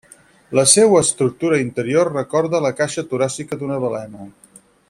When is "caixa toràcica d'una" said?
2.83-3.81